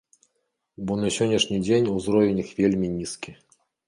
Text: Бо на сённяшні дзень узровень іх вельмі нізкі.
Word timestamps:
Бо 0.85 0.95
на 1.01 1.11
сённяшні 1.17 1.57
дзень 1.65 1.89
узровень 1.97 2.39
іх 2.45 2.49
вельмі 2.61 2.87
нізкі. 2.97 3.35